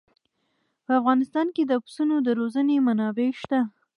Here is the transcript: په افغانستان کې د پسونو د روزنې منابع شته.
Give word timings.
په 0.85 0.91
افغانستان 0.99 1.47
کې 1.55 1.63
د 1.65 1.73
پسونو 1.83 2.15
د 2.25 2.27
روزنې 2.39 2.75
منابع 2.87 3.29
شته. 3.41 3.59